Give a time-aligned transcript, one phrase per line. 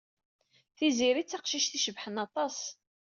[0.77, 2.57] Tiziri d taqcict icebḥen aṭas.